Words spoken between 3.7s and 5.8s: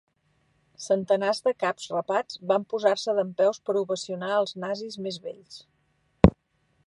a ovacionar als Nazis més vells.